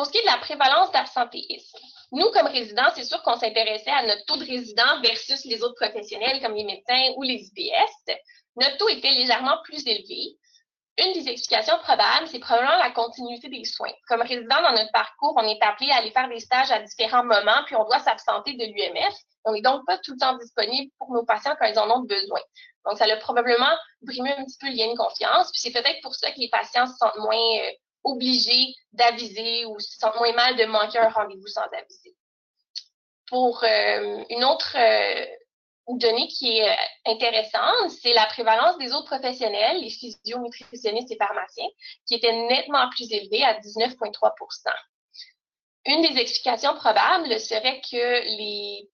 Pour 0.00 0.06
ce 0.06 0.12
qui 0.12 0.18
est 0.18 0.22
de 0.22 0.28
la 0.28 0.38
prévalence 0.38 0.90
d'absentéisme, 0.92 1.76
nous, 2.12 2.30
comme 2.30 2.46
résidents, 2.46 2.88
c'est 2.94 3.04
sûr 3.04 3.22
qu'on 3.22 3.38
s'intéressait 3.38 3.90
à 3.90 4.06
notre 4.06 4.24
taux 4.24 4.38
de 4.38 4.46
résidents 4.46 4.98
versus 5.02 5.44
les 5.44 5.62
autres 5.62 5.74
professionnels 5.74 6.40
comme 6.40 6.54
les 6.54 6.64
médecins 6.64 7.12
ou 7.18 7.22
les 7.22 7.50
IPS. 7.54 8.16
Notre 8.56 8.78
taux 8.78 8.88
était 8.88 9.10
légèrement 9.10 9.58
plus 9.62 9.86
élevé. 9.86 10.38
Une 11.04 11.12
des 11.12 11.28
explications 11.28 11.76
probables, 11.80 12.28
c'est 12.28 12.38
probablement 12.38 12.78
la 12.78 12.92
continuité 12.92 13.50
des 13.50 13.66
soins. 13.66 13.92
Comme 14.08 14.22
résident 14.22 14.62
dans 14.62 14.72
notre 14.72 14.90
parcours, 14.90 15.34
on 15.36 15.46
est 15.46 15.60
appelé 15.60 15.90
à 15.90 15.96
aller 15.96 16.12
faire 16.12 16.30
des 16.30 16.40
stages 16.40 16.70
à 16.70 16.80
différents 16.80 17.24
moments, 17.24 17.62
puis 17.66 17.76
on 17.76 17.84
doit 17.84 18.00
s'absenter 18.00 18.54
de 18.54 18.64
l'UMF. 18.64 19.14
On 19.44 19.52
n'est 19.52 19.60
donc 19.60 19.84
pas 19.84 19.98
tout 19.98 20.12
le 20.12 20.18
temps 20.18 20.38
disponible 20.38 20.90
pour 20.96 21.12
nos 21.12 21.26
patients 21.26 21.56
quand 21.60 21.66
ils 21.66 21.78
en 21.78 21.90
ont 21.90 22.04
besoin. 22.04 22.40
Donc, 22.86 22.96
ça 22.96 23.04
a 23.04 23.16
probablement 23.18 23.76
brimé 24.00 24.32
un 24.32 24.46
petit 24.46 24.56
peu 24.58 24.68
le 24.68 24.76
lien 24.76 24.90
de 24.90 24.96
confiance. 24.96 25.50
Puis 25.50 25.60
c'est 25.60 25.72
peut-être 25.72 26.00
pour 26.00 26.14
ça 26.14 26.30
que 26.30 26.40
les 26.40 26.48
patients 26.48 26.86
se 26.86 26.96
sentent 26.96 27.18
moins 27.18 27.36
euh, 27.36 27.70
obligés 28.04 28.74
d'aviser 28.92 29.66
ou 29.66 29.78
se 29.78 29.98
sentent 29.98 30.16
moins 30.16 30.32
mal 30.32 30.56
de 30.56 30.64
manquer 30.64 30.98
un 30.98 31.10
rendez-vous 31.10 31.46
sans 31.46 31.62
aviser. 31.62 32.14
Pour 33.28 33.62
euh, 33.62 34.24
une 34.30 34.44
autre 34.44 34.76
euh, 34.76 35.26
donnée 35.88 36.28
qui 36.28 36.58
est 36.58 36.76
intéressante, 37.06 37.90
c'est 38.02 38.12
la 38.12 38.26
prévalence 38.26 38.78
des 38.78 38.92
autres 38.92 39.06
professionnels, 39.06 39.80
les 39.80 39.90
physio, 39.90 40.38
nutritionnistes 40.38 41.10
et 41.10 41.16
pharmaciens, 41.16 41.68
qui 42.06 42.14
était 42.14 42.32
nettement 42.32 42.88
plus 42.90 43.10
élevée 43.12 43.44
à 43.44 43.58
19,3% 43.58 44.72
Une 45.86 46.02
des 46.02 46.20
explications 46.20 46.74
probables 46.74 47.38
serait 47.40 47.80
que 47.80 48.84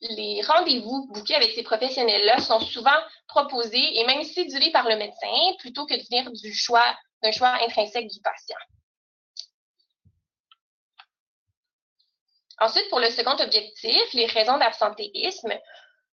les 0.00 0.42
rendez-vous 0.42 1.06
bouqués 1.12 1.36
avec 1.36 1.52
ces 1.52 1.62
professionnels-là 1.62 2.40
sont 2.40 2.60
souvent 2.60 2.90
proposés 3.28 4.00
et 4.00 4.04
même 4.06 4.24
sédulés 4.24 4.72
par 4.72 4.88
le 4.88 4.96
médecin 4.96 5.54
plutôt 5.58 5.86
que 5.86 5.94
de 5.94 6.02
venir 6.10 6.30
du 6.32 6.52
choix, 6.52 6.84
d'un 7.22 7.32
choix 7.32 7.56
intrinsèque 7.62 8.08
du 8.08 8.20
patient. 8.20 8.56
Ensuite, 12.58 12.88
pour 12.90 13.00
le 13.00 13.10
second 13.10 13.36
objectif, 13.40 14.12
les 14.12 14.26
raisons 14.26 14.58
d'absentéisme, 14.58 15.52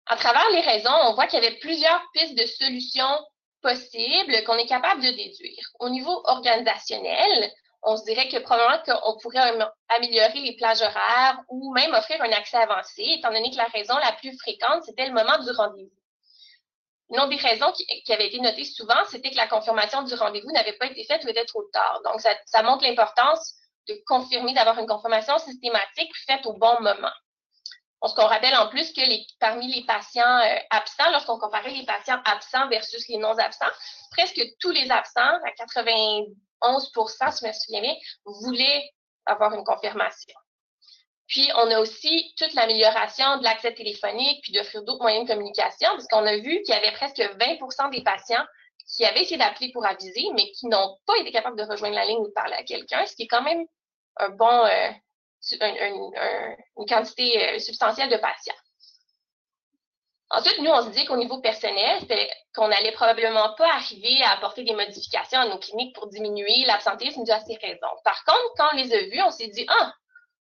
à 0.08 0.18
travers 0.18 0.50
les 0.52 0.60
raisons, 0.60 0.94
on 1.04 1.14
voit 1.14 1.28
qu'il 1.28 1.42
y 1.42 1.46
avait 1.46 1.58
plusieurs 1.60 2.02
pistes 2.14 2.38
de 2.38 2.46
solutions 2.46 3.18
possibles 3.62 4.44
qu'on 4.44 4.58
est 4.58 4.68
capable 4.68 5.02
de 5.02 5.10
déduire. 5.10 5.66
Au 5.80 5.90
niveau 5.90 6.22
organisationnel, 6.26 7.52
on 7.84 7.98
se 7.98 8.04
dirait 8.04 8.28
que 8.28 8.40
probablement 8.40 8.84
qu'on 8.84 9.18
pourrait 9.20 9.58
améliorer 9.90 10.40
les 10.42 10.56
plages 10.56 10.82
horaires 10.82 11.40
ou 11.50 11.74
même 11.74 11.94
offrir 11.94 12.22
un 12.22 12.32
accès 12.32 12.58
avancé, 12.58 13.04
étant 13.18 13.32
donné 13.32 13.52
que 13.52 13.58
la 13.58 13.66
raison 13.66 13.98
la 13.98 14.14
plus 14.14 14.38
fréquente, 14.38 14.84
c'était 14.84 15.08
le 15.08 15.14
moment 15.14 15.38
du 15.40 15.52
rendez-vous. 15.52 16.03
Une 17.10 17.30
des 17.30 17.36
raisons 17.36 17.72
qui, 17.74 18.14
avait 18.14 18.28
été 18.28 18.40
notée 18.40 18.66
souvent, 18.66 19.04
c'était 19.10 19.30
que 19.30 19.36
la 19.36 19.48
confirmation 19.48 20.04
du 20.04 20.14
rendez-vous 20.16 20.52
n'avait 20.52 20.74
pas 20.74 20.88
été 20.88 21.04
faite 21.04 21.24
ou 21.26 21.30
était 21.30 21.46
trop 21.46 21.64
tard. 21.72 22.02
Donc, 22.06 22.22
ça, 22.22 22.64
montre 22.64 22.84
l'importance 22.84 23.56
de 23.88 24.02
confirmer, 24.08 24.54
d'avoir 24.54 24.80
une 24.80 24.88
confirmation 24.88 25.38
systématique 25.38 26.12
faite 26.26 26.46
au 26.46 26.54
bon 26.54 26.80
moment. 26.82 27.12
Ce 28.06 28.14
qu'on 28.16 28.28
rappelle 28.28 28.56
en 28.56 28.68
plus 28.68 28.92
que 28.92 29.02
parmi 29.40 29.74
les 29.74 29.86
patients 29.86 30.40
euh, 30.40 30.58
absents, 30.72 31.10
lorsqu'on 31.12 31.40
comparait 31.40 31.72
les 31.72 31.86
patients 31.86 32.20
absents 32.26 32.68
versus 32.68 33.08
les 33.08 33.18
non-absents, 33.18 33.72
presque 34.12 34.42
tous 34.60 34.72
les 34.72 34.92
absents, 34.92 35.22
à 35.22 35.52
91 35.58 36.26
si 36.64 37.44
je 37.44 37.48
me 37.48 37.54
souviens 37.54 37.82
bien, 37.82 37.96
voulaient 38.26 38.90
avoir 39.26 39.54
une 39.54 39.64
confirmation. 39.64 40.34
Puis, 41.34 41.50
on 41.56 41.72
a 41.72 41.80
aussi 41.80 42.32
toute 42.38 42.54
l'amélioration 42.54 43.38
de 43.38 43.44
l'accès 43.44 43.74
téléphonique, 43.74 44.44
puis 44.44 44.54
d'offrir 44.54 44.84
d'autres 44.84 45.02
moyens 45.02 45.28
de 45.28 45.34
communication, 45.34 45.90
parce 45.90 46.08
qu'on 46.08 46.28
a 46.28 46.38
vu 46.38 46.62
qu'il 46.62 46.76
y 46.76 46.78
avait 46.78 46.92
presque 46.92 47.18
20% 47.18 47.90
des 47.90 48.04
patients 48.04 48.46
qui 48.88 49.04
avaient 49.04 49.24
essayé 49.24 49.38
d'appeler 49.38 49.72
pour 49.72 49.84
aviser, 49.84 50.28
mais 50.36 50.52
qui 50.52 50.68
n'ont 50.68 50.96
pas 51.08 51.18
été 51.18 51.32
capables 51.32 51.58
de 51.58 51.64
rejoindre 51.64 51.96
la 51.96 52.06
ligne 52.06 52.20
ou 52.20 52.28
de 52.28 52.34
parler 52.34 52.54
à 52.54 52.62
quelqu'un, 52.62 53.04
ce 53.08 53.16
qui 53.16 53.24
est 53.24 53.28
quand 53.28 53.42
même 53.42 53.66
euh, 54.22 54.92
une 56.78 56.86
quantité 56.88 57.50
euh, 57.50 57.58
substantielle 57.58 58.10
de 58.10 58.18
patients. 58.18 58.54
Ensuite, 60.30 60.60
nous, 60.60 60.70
on 60.70 60.84
se 60.84 60.90
dit 60.90 61.06
qu'au 61.06 61.18
niveau 61.18 61.42
personnel, 61.42 62.00
qu'on 62.54 62.68
n'allait 62.68 62.92
probablement 62.92 63.56
pas 63.56 63.74
arriver 63.74 64.22
à 64.22 64.34
apporter 64.34 64.64
des 64.64 64.74
modifications 64.74 65.40
à 65.40 65.48
nos 65.48 65.58
cliniques 65.58 65.96
pour 65.96 66.10
diminuer 66.10 66.66
l'absentéisme 66.68 67.24
dû 67.24 67.32
à 67.32 67.40
ces 67.40 67.56
raisons. 67.56 67.88
Par 68.04 68.24
contre, 68.24 68.54
quand 68.56 68.70
on 68.74 68.78
les 68.78 68.94
a 68.94 69.00
vus, 69.00 69.22
on 69.24 69.32
s'est 69.32 69.48
dit, 69.48 69.66
ah, 69.68 69.94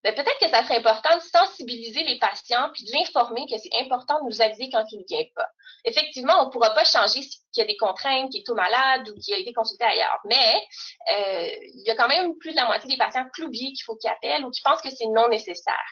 ben, 0.04 0.14
peut-être 0.14 0.40
que 0.40 0.50
ça 0.50 0.64
serait 0.64 0.78
important 0.78 1.16
de 1.16 1.22
sensibiliser 1.22 2.04
les 2.04 2.20
patients 2.20 2.70
puis 2.74 2.84
de 2.86 2.92
l'informer 2.94 3.46
que 3.50 3.58
c'est 3.58 3.74
important 3.82 4.20
de 4.22 4.30
nous 4.30 4.42
aviser 4.42 4.70
quand 4.72 4.84
il 4.92 5.00
ne 5.00 5.06
vient 5.08 5.26
pas. 5.36 5.48
Effectivement, 5.86 6.42
on 6.42 6.46
ne 6.46 6.52
pourra 6.52 6.72
pas 6.72 6.84
changer 6.84 7.22
s'il 7.22 7.42
y 7.58 7.62
a 7.62 7.66
des 7.66 7.78
contraintes, 7.78 8.30
qu'il 8.32 8.42
est 8.42 8.46
tout 8.46 8.56
malade 8.56 9.10
ou 9.10 9.20
qu'il 9.20 9.34
a 9.34 9.38
été 9.38 9.54
consulté 9.54 9.84
ailleurs, 9.84 10.20
mais 10.26 10.62
euh, 11.12 11.50
il 11.74 11.84
y 11.86 11.90
a 11.90 11.96
quand 11.96 12.08
même 12.08 12.38
plus 12.38 12.52
de 12.52 12.58
la 12.58 12.66
moitié 12.66 12.90
des 12.90 12.98
patients 12.98 13.26
oublient 13.40 13.74
qu'il 13.74 13.84
faut 13.86 13.96
qu'ils 13.96 14.10
appellent 14.10 14.46
ou 14.46 14.52
qui 14.52 14.62
pensent 14.62 14.82
que 14.82 14.90
c'est 14.90 15.08
non 15.08 15.30
nécessaire. 15.30 15.88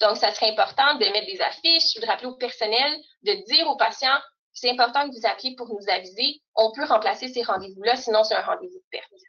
Donc, 0.00 0.16
ça 0.16 0.32
serait 0.32 0.50
important 0.50 0.94
de 0.94 1.06
mettre 1.06 1.26
des 1.26 1.40
affiches, 1.40 1.94
de 2.00 2.06
rappeler 2.06 2.28
au 2.28 2.36
personnel, 2.36 2.96
de 3.22 3.32
dire 3.46 3.68
aux 3.68 3.76
patients 3.76 4.18
c'est 4.60 4.70
important 4.70 5.08
que 5.08 5.14
vous 5.14 5.26
appeliez 5.26 5.54
pour 5.56 5.68
nous 5.68 5.88
aviser. 5.88 6.40
On 6.56 6.72
peut 6.72 6.84
remplacer 6.84 7.28
ces 7.28 7.42
rendez-vous-là, 7.42 7.96
sinon 7.96 8.24
c'est 8.24 8.34
un 8.34 8.42
rendez-vous 8.42 8.82
perdu. 8.90 9.24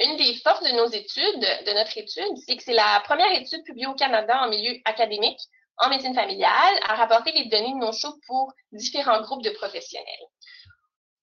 Une 0.00 0.16
des 0.16 0.34
forces 0.36 0.62
de 0.62 0.76
nos 0.76 0.86
études, 0.86 1.40
de 1.66 1.72
notre 1.74 1.96
étude, 1.98 2.36
c'est 2.46 2.56
que 2.56 2.62
c'est 2.62 2.72
la 2.72 3.02
première 3.04 3.32
étude 3.32 3.62
publiée 3.64 3.86
au 3.86 3.94
Canada 3.94 4.40
en 4.42 4.48
milieu 4.48 4.74
académique 4.86 5.40
en 5.76 5.88
médecine 5.90 6.14
familiale 6.14 6.74
à 6.88 6.94
rapporter 6.94 7.32
les 7.32 7.46
données 7.46 7.72
de 7.72 7.78
nos 7.78 7.92
shows 7.92 8.18
pour 8.26 8.52
différents 8.72 9.20
groupes 9.22 9.42
de 9.42 9.50
professionnels. 9.50 10.26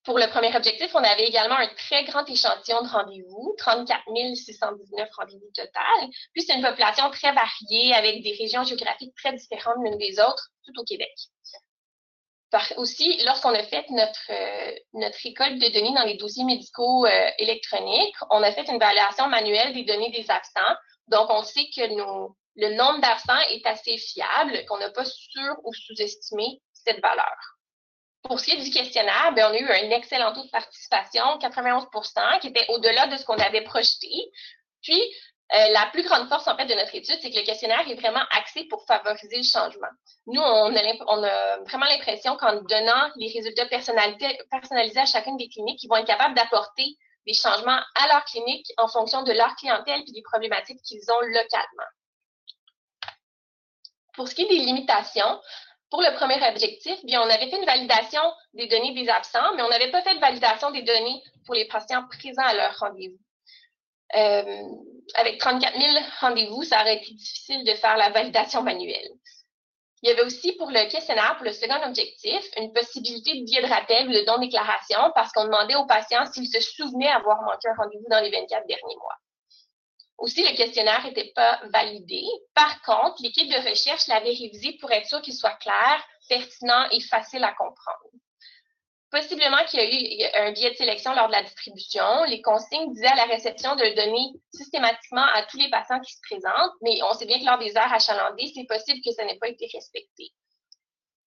Pour 0.03 0.19
le 0.19 0.27
premier 0.29 0.55
objectif, 0.55 0.93
on 0.93 1.03
avait 1.03 1.27
également 1.27 1.57
un 1.57 1.67
très 1.67 2.05
grand 2.05 2.23
échantillon 2.29 2.81
de 2.81 2.87
rendez-vous, 2.87 3.55
34 3.57 4.03
619 4.35 5.09
rendez-vous 5.17 5.51
total. 5.53 6.09
Puis 6.33 6.43
c'est 6.43 6.55
une 6.55 6.61
population 6.61 7.09
très 7.09 7.33
variée 7.33 7.93
avec 7.93 8.23
des 8.23 8.35
régions 8.39 8.63
géographiques 8.63 9.13
très 9.15 9.33
différentes 9.33 9.77
l'une 9.83 9.97
des 9.97 10.19
autres, 10.19 10.49
tout 10.65 10.79
au 10.79 10.83
Québec 10.85 11.11
aussi, 12.77 13.21
lorsqu'on 13.25 13.53
a 13.53 13.63
fait 13.63 13.85
notre, 13.89 14.31
euh, 14.31 14.75
notre 14.93 15.17
récolte 15.23 15.59
de 15.59 15.73
données 15.73 15.93
dans 15.93 16.05
les 16.05 16.17
dossiers 16.17 16.43
médicaux 16.43 17.05
euh, 17.05 17.29
électroniques, 17.37 18.15
on 18.29 18.43
a 18.43 18.51
fait 18.51 18.67
une 18.67 18.75
évaluation 18.75 19.27
manuelle 19.27 19.73
des 19.73 19.83
données 19.83 20.11
des 20.11 20.29
absents. 20.29 20.75
Donc, 21.07 21.29
on 21.29 21.43
sait 21.43 21.65
que 21.75 21.81
le 21.81 22.75
nombre 22.75 23.01
d'absents 23.01 23.39
est 23.49 23.65
assez 23.65 23.97
fiable, 23.97 24.65
qu'on 24.67 24.77
n'a 24.77 24.89
pas 24.89 25.05
sur 25.05 25.55
ou 25.63 25.73
sous-estimé 25.73 26.61
cette 26.73 27.01
valeur. 27.01 27.35
Pour 28.23 28.39
ce 28.39 28.45
qui 28.45 28.51
est 28.51 28.63
du 28.63 28.71
questionnaire, 28.71 29.31
ben, 29.35 29.49
on 29.49 29.53
a 29.53 29.57
eu 29.57 29.69
un 29.69 29.91
excellent 29.91 30.33
taux 30.33 30.43
de 30.43 30.49
participation, 30.49 31.37
91% 31.39 32.39
qui 32.41 32.47
était 32.47 32.65
au-delà 32.69 33.07
de 33.07 33.17
ce 33.17 33.25
qu'on 33.25 33.37
avait 33.37 33.63
projeté. 33.63 34.09
Puis, 34.81 35.01
euh, 35.53 35.69
la 35.71 35.85
plus 35.93 36.03
grande 36.03 36.27
force 36.27 36.47
en 36.47 36.57
fait 36.57 36.65
de 36.65 36.73
notre 36.73 36.93
étude, 36.93 37.17
c'est 37.21 37.31
que 37.31 37.37
le 37.37 37.45
questionnaire 37.45 37.87
est 37.87 37.95
vraiment 37.95 38.23
axé 38.31 38.65
pour 38.65 38.85
favoriser 38.85 39.37
le 39.37 39.43
changement. 39.43 39.87
Nous, 40.25 40.41
on 40.41 40.75
a, 40.75 41.57
vraiment 41.59 41.85
l'impression 41.85 42.35
qu'en 42.35 42.61
donnant 42.61 43.09
les 43.15 43.31
résultats 43.31 43.65
personnalisés 43.65 44.99
à 44.99 45.05
chacune 45.05 45.37
des 45.37 45.47
cliniques, 45.47 45.81
ils 45.83 45.87
vont 45.87 45.95
être 45.95 46.07
capables 46.07 46.35
d'apporter 46.35 46.97
des 47.25 47.33
changements 47.33 47.79
à 47.95 48.07
leur 48.07 48.25
clinique 48.25 48.67
en 48.77 48.89
fonction 48.89 49.23
de 49.23 49.31
leur 49.31 49.55
clientèle 49.55 50.01
et 50.05 50.11
des 50.11 50.21
problématiques 50.21 50.81
qu'ils 50.81 51.09
ont 51.11 51.21
localement. 51.21 51.89
Pour 54.15 54.27
ce 54.27 54.35
qui 54.35 54.41
est 54.41 54.49
des 54.49 54.59
limitations, 54.59 55.39
pour 55.89 56.01
le 56.01 56.13
premier 56.15 56.45
objectif, 56.49 57.05
bien, 57.05 57.21
on 57.21 57.29
avait 57.29 57.49
fait 57.49 57.57
une 57.57 57.65
validation 57.65 58.21
des 58.53 58.67
données 58.67 58.93
des 58.93 59.07
absents, 59.07 59.55
mais 59.55 59.61
on 59.61 59.69
n'avait 59.69 59.91
pas 59.91 60.01
fait 60.01 60.15
de 60.15 60.19
validation 60.19 60.71
des 60.71 60.81
données 60.81 61.23
pour 61.45 61.55
les 61.55 61.67
patients 61.67 62.05
présents 62.09 62.43
à 62.43 62.53
leur 62.53 62.77
rendez-vous. 62.79 63.17
Euh, 64.15 64.63
avec 65.15 65.39
34 65.39 65.79
000 65.79 66.05
rendez-vous, 66.21 66.63
ça 66.63 66.81
aurait 66.81 66.97
été 66.97 67.13
difficile 67.13 67.63
de 67.63 67.73
faire 67.75 67.97
la 67.97 68.09
validation 68.09 68.63
manuelle. 68.63 69.09
Il 70.03 70.09
y 70.09 70.11
avait 70.11 70.23
aussi 70.23 70.53
pour 70.53 70.69
le 70.69 70.89
questionnaire, 70.89 71.35
pour 71.37 71.45
le 71.45 71.53
second 71.53 71.81
objectif, 71.83 72.45
une 72.57 72.71
possibilité 72.71 73.39
de 73.39 73.45
billet 73.45 73.61
de 73.61 73.67
rappel 73.67 74.07
ou 74.07 74.11
de 74.11 74.25
don-déclaration 74.25 75.11
parce 75.15 75.31
qu'on 75.31 75.45
demandait 75.45 75.75
aux 75.75 75.87
patients 75.87 76.25
s'ils 76.31 76.47
se 76.47 76.61
souvenaient 76.61 77.09
avoir 77.09 77.41
manqué 77.41 77.67
un 77.67 77.75
rendez-vous 77.75 78.07
dans 78.09 78.19
les 78.19 78.29
24 78.29 78.67
derniers 78.67 78.95
mois. 78.97 79.15
Aussi, 80.19 80.43
le 80.43 80.55
questionnaire 80.55 81.03
n'était 81.03 81.31
pas 81.35 81.59
validé. 81.71 82.23
Par 82.53 82.81
contre, 82.81 83.21
l'équipe 83.21 83.49
de 83.49 83.69
recherche 83.69 84.07
l'avait 84.07 84.29
révisé 84.29 84.77
pour 84.79 84.91
être 84.91 85.07
sûr 85.07 85.21
qu'il 85.21 85.33
soit 85.33 85.57
clair, 85.57 86.03
pertinent 86.29 86.87
et 86.91 87.01
facile 87.01 87.43
à 87.43 87.53
comprendre. 87.53 88.09
Possiblement 89.09 89.63
qu'il 89.65 89.79
y 89.79 89.83
a 89.83 89.85
eu 89.85 90.47
un 90.47 90.51
biais 90.51 90.71
de 90.71 90.75
sélection 90.75 91.13
lors 91.13 91.27
de 91.27 91.31
la 91.31 91.43
distribution. 91.43 92.25
Les 92.27 92.41
consignes 92.41 92.91
disaient 92.91 93.07
à 93.07 93.15
la 93.15 93.25
réception 93.25 93.75
de 93.75 93.95
donner 93.95 94.33
systématiquement 94.53 95.25
à 95.33 95.43
tous 95.43 95.57
les 95.57 95.69
patients 95.69 96.01
qui 96.01 96.11
se 96.11 96.19
présentent, 96.29 96.73
mais 96.81 96.99
on 97.03 97.13
sait 97.13 97.25
bien 97.25 97.39
que 97.39 97.45
lors 97.45 97.57
des 97.57 97.77
heures 97.77 97.93
achalandées, 97.93 98.51
c'est 98.53 98.65
possible 98.65 98.99
que 99.05 99.13
ça 99.13 99.23
n'ait 99.23 99.37
pas 99.37 99.47
été 99.47 99.69
respecté. 99.73 100.33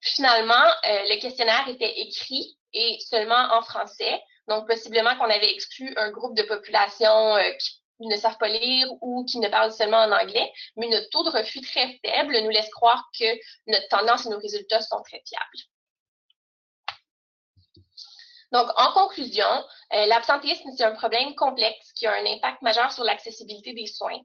Finalement, 0.02 0.54
euh, 0.54 1.02
le 1.08 1.20
questionnaire 1.20 1.66
était 1.68 2.00
écrit 2.00 2.58
et 2.75 2.99
seulement 3.00 3.49
en 3.54 3.62
français, 3.62 4.22
donc 4.49 4.66
possiblement 4.66 5.16
qu'on 5.16 5.30
avait 5.30 5.52
exclu 5.52 5.92
un 5.96 6.10
groupe 6.10 6.37
de 6.37 6.42
population 6.42 7.37
euh, 7.37 7.50
qui 7.99 8.06
ne 8.06 8.16
savent 8.16 8.38
pas 8.38 8.49
lire 8.49 8.88
ou 9.00 9.25
qui 9.25 9.38
ne 9.38 9.49
parlent 9.49 9.72
seulement 9.72 10.02
en 10.02 10.12
anglais, 10.12 10.52
mais 10.76 10.88
notre 10.88 11.08
taux 11.08 11.25
de 11.25 11.30
refus 11.30 11.60
très 11.62 11.99
faible 12.04 12.38
nous 12.42 12.50
laisse 12.50 12.70
croire 12.70 13.04
que 13.18 13.26
notre 13.66 13.88
tendance 13.88 14.26
et 14.26 14.30
nos 14.30 14.38
résultats 14.38 14.82
sont 14.82 15.02
très 15.02 15.22
fiables. 15.26 15.70
Donc, 18.52 18.69
en 18.76 18.92
conclusion, 18.92 19.47
euh, 19.92 20.07
l'absentéisme, 20.07 20.71
c'est 20.76 20.85
un 20.85 20.95
problème 20.95 21.35
complexe 21.35 21.92
qui 21.95 22.07
a 22.07 22.12
un 22.12 22.26
impact 22.26 22.62
majeur 22.62 22.90
sur 22.92 23.04
l'accessibilité 23.04 23.73
des 23.73 23.87
soins. 23.87 24.19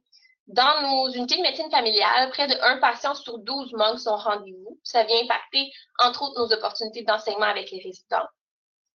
Dans 0.48 0.82
nos 0.82 1.10
unités 1.10 1.38
de 1.38 1.42
médecine 1.42 1.72
familiale, 1.72 2.30
près 2.30 2.48
de 2.48 2.56
1 2.62 2.78
patient 2.78 3.16
sur 3.16 3.40
12 3.40 3.74
manque 3.74 4.00
son 4.00 4.16
rendez-vous. 4.16 4.80
Ça 4.84 5.04
vient 5.04 5.22
impacter, 5.24 5.72
entre 6.00 6.24
autres, 6.24 6.40
nos 6.40 6.54
opportunités 6.54 7.04
d'enseignement 7.04 7.48
avec 7.48 7.72
les 7.72 7.82
résidents. 7.82 8.28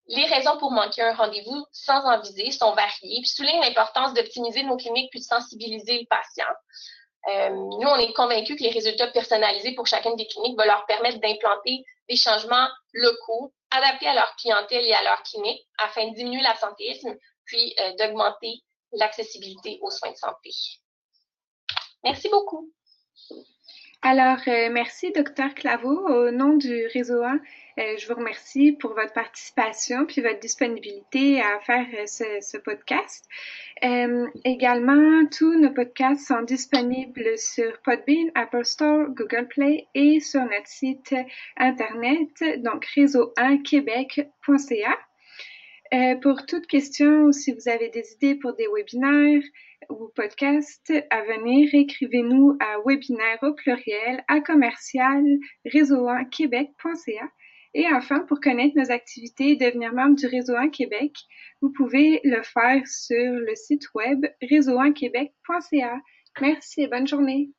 Les 0.06 0.26
raisons 0.26 0.58
pour 0.58 0.72
manquer 0.72 1.02
un 1.02 1.14
rendez-vous 1.14 1.64
sans 1.72 2.04
en 2.04 2.22
sont 2.22 2.74
variées, 2.74 3.20
puis 3.20 3.28
soulignent 3.28 3.60
l'importance 3.60 4.14
d'optimiser 4.14 4.62
nos 4.64 4.76
cliniques 4.76 5.10
puis 5.10 5.20
de 5.20 5.24
sensibiliser 5.24 6.00
le 6.00 6.06
patient. 6.06 6.52
Euh, 7.28 7.50
nous, 7.50 7.88
on 7.88 7.96
est 7.96 8.12
convaincus 8.12 8.56
que 8.56 8.62
les 8.62 8.70
résultats 8.70 9.08
personnalisés 9.08 9.74
pour 9.74 9.86
chacune 9.86 10.16
des 10.16 10.26
cliniques 10.26 10.58
vont 10.58 10.64
leur 10.64 10.86
permettre 10.86 11.20
d'implanter 11.20 11.84
des 12.08 12.16
changements 12.16 12.68
locaux 12.92 13.52
adaptés 13.70 14.08
à 14.08 14.14
leur 14.14 14.34
clientèle 14.36 14.84
et 14.84 14.92
à 14.92 15.02
leur 15.02 15.22
clinique 15.22 15.66
afin 15.78 16.08
de 16.08 16.14
diminuer 16.14 16.42
l'absentéisme 16.42 17.14
puis 17.44 17.74
euh, 17.80 17.92
d'augmenter 17.96 18.62
l'accessibilité 18.92 19.78
aux 19.82 19.90
soins 19.90 20.10
de 20.10 20.16
santé. 20.16 20.50
Merci 22.04 22.28
beaucoup. 22.28 22.72
Alors, 24.02 24.38
euh, 24.48 24.70
merci, 24.70 25.12
docteur 25.12 25.54
Claveau. 25.54 26.08
Au 26.08 26.30
nom 26.30 26.56
du 26.56 26.86
réseau 26.86 27.22
1, 27.22 27.34
euh, 27.34 27.38
je 27.76 28.08
vous 28.08 28.14
remercie 28.14 28.72
pour 28.72 28.94
votre 28.94 29.12
participation 29.12 30.06
puis 30.06 30.20
votre 30.20 30.40
disponibilité 30.40 31.40
à 31.40 31.60
faire 31.60 31.86
euh, 31.94 32.06
ce, 32.06 32.58
podcast. 32.58 33.24
également, 34.44 35.24
tous 35.26 35.56
nos 35.58 35.70
podcasts 35.70 36.26
sont 36.26 36.42
disponibles 36.42 37.38
sur 37.38 37.78
Podbean, 37.82 38.30
Apple 38.34 38.64
Store, 38.64 39.06
Google 39.10 39.46
Play 39.48 39.86
et 39.94 40.18
sur 40.20 40.42
notre 40.42 40.66
site 40.66 41.14
internet, 41.56 42.30
donc 42.58 42.84
réseau1québec.ca. 42.96 44.98
pour 46.22 46.46
toute 46.46 46.66
question 46.66 47.24
ou 47.24 47.32
si 47.32 47.52
vous 47.52 47.68
avez 47.68 47.88
des 47.88 48.12
idées 48.14 48.34
pour 48.34 48.54
des 48.54 48.66
webinaires, 48.72 49.42
ou 49.88 50.10
podcast 50.14 50.92
à 51.10 51.22
venir, 51.22 51.70
écrivez-nous 51.72 52.56
à 52.60 52.78
webinaire 52.84 53.38
au 53.42 53.54
pluriel 53.54 54.22
à 54.28 54.40
commercial 54.40 55.24
réseau 55.64 56.06
québecca 56.30 56.90
Et 57.74 57.86
enfin, 57.92 58.20
pour 58.20 58.40
connaître 58.40 58.76
nos 58.76 58.90
activités 58.90 59.50
et 59.50 59.56
devenir 59.56 59.92
membre 59.92 60.16
du 60.16 60.26
Réseau 60.26 60.56
1 60.56 60.70
Québec, 60.70 61.14
vous 61.60 61.70
pouvez 61.72 62.20
le 62.24 62.42
faire 62.42 62.86
sur 62.86 63.32
le 63.32 63.54
site 63.54 63.84
web 63.94 64.26
réseau1québec.ca. 64.42 66.00
Merci 66.40 66.82
et 66.82 66.88
bonne 66.88 67.06
journée. 67.06 67.50